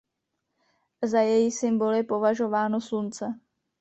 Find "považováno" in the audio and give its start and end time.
2.03-2.81